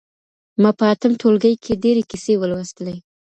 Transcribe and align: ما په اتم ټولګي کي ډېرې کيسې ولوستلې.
ما 0.61 0.69
په 0.77 0.83
اتم 0.93 1.11
ټولګي 1.21 1.53
کي 1.63 1.73
ډېرې 1.83 2.03
کيسې 2.09 2.33
ولوستلې. 2.37 2.95